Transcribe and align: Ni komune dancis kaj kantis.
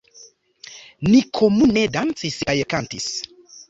Ni 1.11 1.21
komune 1.41 1.87
dancis 1.99 2.43
kaj 2.51 2.61
kantis. 2.77 3.17